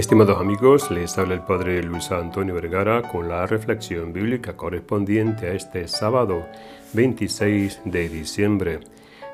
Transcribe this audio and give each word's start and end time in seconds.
Estimados 0.00 0.40
amigos, 0.40 0.90
les 0.90 1.18
habla 1.18 1.34
el 1.34 1.42
Padre 1.42 1.82
Luis 1.82 2.10
Antonio 2.10 2.54
Vergara 2.54 3.02
con 3.02 3.28
la 3.28 3.44
reflexión 3.46 4.14
bíblica 4.14 4.56
correspondiente 4.56 5.48
a 5.48 5.52
este 5.52 5.86
sábado 5.88 6.46
26 6.94 7.82
de 7.84 8.08
diciembre. 8.08 8.80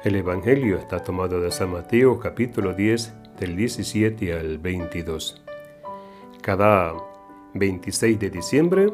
El 0.02 0.16
Evangelio 0.16 0.76
está 0.76 1.04
tomado 1.04 1.40
de 1.40 1.52
San 1.52 1.70
Mateo 1.70 2.18
capítulo 2.18 2.74
10 2.74 3.12
del 3.38 3.54
17 3.54 4.32
al 4.32 4.58
22. 4.58 5.40
Cada 6.42 6.94
26 7.54 8.18
de 8.18 8.30
diciembre, 8.30 8.92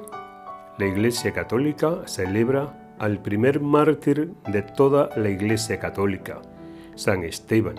la 0.76 0.84
Iglesia 0.84 1.32
Católica 1.32 2.02
celebra 2.04 2.94
al 2.98 3.22
primer 3.22 3.60
mártir 3.60 4.34
de 4.46 4.60
toda 4.60 5.08
la 5.16 5.30
Iglesia 5.30 5.80
Católica, 5.80 6.42
San 6.96 7.24
Esteban 7.24 7.76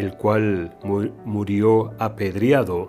el 0.00 0.14
cual 0.16 0.78
murió 1.26 1.92
apedreado 1.98 2.88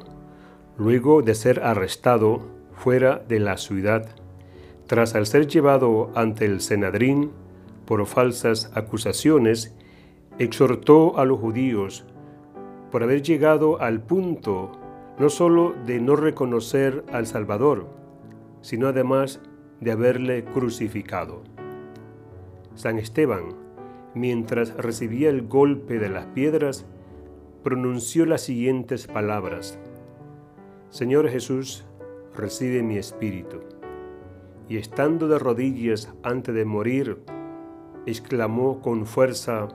luego 0.78 1.22
de 1.22 1.36
ser 1.36 1.62
arrestado 1.62 2.42
fuera 2.72 3.22
de 3.28 3.40
la 3.40 3.58
ciudad, 3.58 4.16
tras 4.88 5.14
al 5.14 5.26
ser 5.26 5.48
llevado 5.48 6.10
ante 6.16 6.46
el 6.46 6.62
Senadrín 6.62 7.32
por 7.86 8.06
falsas 8.06 8.72
acusaciones, 8.76 9.76
exhortó 10.40 11.18
a 11.20 11.26
los 11.26 11.40
judíos 11.40 12.06
por 12.92 13.04
haber 13.04 13.22
llegado 13.22 13.82
al 13.82 14.02
punto 14.02 14.72
no 15.20 15.30
sólo 15.30 15.76
de 15.86 16.00
no 16.00 16.16
reconocer 16.16 17.04
al 17.12 17.28
Salvador, 17.28 17.88
sino 18.62 18.88
además 18.88 19.42
de 19.82 19.92
haberle 19.92 20.46
crucificado. 20.46 21.44
San 22.76 22.98
Esteban, 22.98 23.56
mientras 24.16 24.76
recibía 24.78 25.30
el 25.30 25.48
golpe 25.48 26.00
de 26.00 26.10
las 26.10 26.26
piedras, 26.28 26.86
pronunció 27.64 28.26
las 28.26 28.42
siguientes 28.42 29.08
palabras. 29.08 29.80
Señor 30.90 31.30
Jesús, 31.30 31.86
recibe 32.36 32.82
mi 32.84 32.98
espíritu. 32.98 33.60
Y 34.68 34.78
estando 34.78 35.28
de 35.28 35.38
rodillas 35.38 36.14
antes 36.24 36.56
de 36.56 36.66
morir, 36.66 37.22
exclamó 38.06 38.82
con 38.82 39.06
fuerza, 39.06 39.68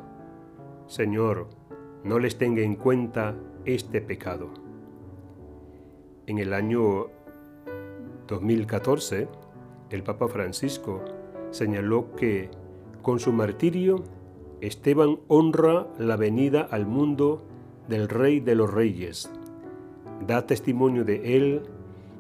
Señor, 0.87 1.49
no 2.03 2.19
les 2.19 2.39
tenga 2.39 2.63
en 2.63 2.77
cuenta 2.77 3.35
este 3.65 4.01
pecado. 4.01 4.51
En 6.27 6.39
el 6.39 6.53
año 6.53 7.09
2014, 8.27 9.29
el 9.91 10.03
Papa 10.03 10.29
Francisco 10.29 11.05
señaló 11.51 12.15
que 12.17 12.51
con 13.03 13.21
su 13.21 13.33
martirio 13.33 14.03
Esteban 14.61 15.21
honra 15.29 15.87
la 15.99 16.17
venida 16.17 16.63
al 16.63 16.87
mundo 16.87 17.47
del 17.89 18.09
Rey 18.09 18.41
de 18.41 18.55
los 18.55 18.73
Reyes, 18.73 19.31
da 20.27 20.47
testimonio 20.47 21.05
de 21.05 21.37
él 21.37 21.63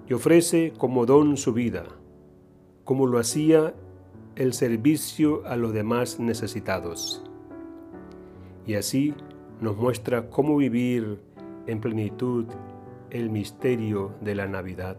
y 0.08 0.14
ofrece 0.14 0.72
como 0.76 1.06
don 1.06 1.36
su 1.36 1.52
vida, 1.52 1.84
como 2.84 3.06
lo 3.06 3.18
hacía 3.18 3.74
el 4.36 4.52
servicio 4.52 5.46
a 5.46 5.56
los 5.56 5.72
demás 5.72 6.20
necesitados. 6.20 7.24
Y 8.66 8.74
así 8.74 9.14
nos 9.60 9.76
muestra 9.76 10.28
cómo 10.28 10.56
vivir 10.56 11.20
en 11.66 11.80
plenitud 11.80 12.46
el 13.10 13.30
misterio 13.30 14.12
de 14.20 14.34
la 14.34 14.46
Navidad. 14.46 14.98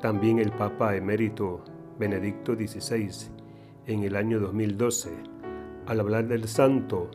También 0.00 0.38
el 0.38 0.52
Papa 0.52 0.94
emérito 0.94 1.64
Benedicto 1.98 2.54
XVI, 2.54 3.10
en 3.86 4.04
el 4.04 4.14
año 4.14 4.38
2012, 4.38 5.10
al 5.86 6.00
hablar 6.00 6.28
del 6.28 6.46
santo, 6.46 7.10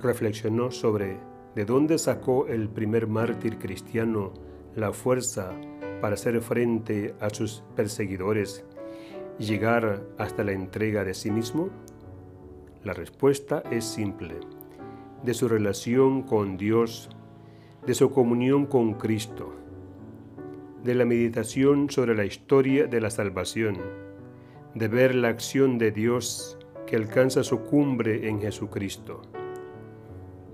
reflexionó 0.00 0.70
sobre 0.70 1.18
de 1.54 1.64
dónde 1.64 1.98
sacó 1.98 2.46
el 2.46 2.68
primer 2.68 3.06
mártir 3.06 3.58
cristiano 3.58 4.32
la 4.74 4.92
fuerza 4.92 5.52
para 6.00 6.14
hacer 6.14 6.40
frente 6.40 7.14
a 7.20 7.30
sus 7.30 7.62
perseguidores 7.76 8.64
y 9.38 9.44
llegar 9.44 10.02
hasta 10.18 10.44
la 10.44 10.52
entrega 10.52 11.04
de 11.04 11.14
sí 11.14 11.30
mismo? 11.30 11.70
La 12.82 12.92
respuesta 12.92 13.62
es 13.70 13.84
simple, 13.84 14.34
de 15.22 15.34
su 15.34 15.48
relación 15.48 16.22
con 16.22 16.56
Dios, 16.56 17.08
de 17.86 17.94
su 17.94 18.10
comunión 18.10 18.66
con 18.66 18.94
Cristo, 18.94 19.54
de 20.82 20.94
la 20.94 21.04
meditación 21.04 21.88
sobre 21.88 22.14
la 22.14 22.24
historia 22.24 22.86
de 22.86 23.00
la 23.00 23.10
salvación, 23.10 23.78
de 24.74 24.88
ver 24.88 25.14
la 25.14 25.28
acción 25.28 25.78
de 25.78 25.92
Dios 25.92 26.58
que 26.86 26.96
alcanza 26.96 27.42
su 27.42 27.60
cumbre 27.60 28.28
en 28.28 28.40
Jesucristo. 28.40 29.22